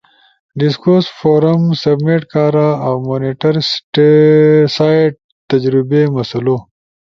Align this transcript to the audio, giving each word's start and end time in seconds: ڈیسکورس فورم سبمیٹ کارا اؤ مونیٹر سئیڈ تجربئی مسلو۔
ڈیسکورس 0.59 1.05
فورم 1.19 1.61
سبمیٹ 1.83 2.21
کارا 2.33 2.67
اؤ 2.85 2.95
مونیٹر 3.07 3.55
سئیڈ 4.75 5.11
تجربئی 5.49 6.03
مسلو۔ 6.15 6.57